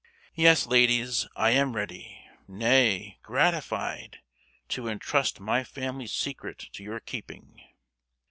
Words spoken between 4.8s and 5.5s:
entrust